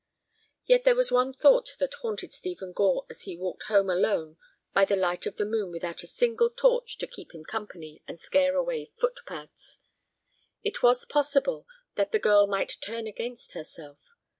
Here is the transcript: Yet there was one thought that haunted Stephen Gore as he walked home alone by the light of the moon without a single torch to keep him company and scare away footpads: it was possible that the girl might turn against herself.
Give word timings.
Yet 0.65 0.83
there 0.83 0.95
was 0.95 1.11
one 1.11 1.31
thought 1.31 1.75
that 1.77 1.93
haunted 2.01 2.33
Stephen 2.33 2.73
Gore 2.73 3.05
as 3.07 3.21
he 3.21 3.37
walked 3.37 3.65
home 3.65 3.87
alone 3.87 4.37
by 4.73 4.83
the 4.83 4.95
light 4.95 5.27
of 5.27 5.35
the 5.35 5.45
moon 5.45 5.69
without 5.71 6.01
a 6.01 6.07
single 6.07 6.49
torch 6.49 6.97
to 6.97 7.05
keep 7.05 7.35
him 7.35 7.45
company 7.45 8.01
and 8.07 8.17
scare 8.19 8.55
away 8.55 8.89
footpads: 8.99 9.77
it 10.63 10.81
was 10.81 11.05
possible 11.05 11.67
that 11.97 12.11
the 12.11 12.17
girl 12.17 12.47
might 12.47 12.77
turn 12.81 13.05
against 13.05 13.51
herself. 13.51 13.99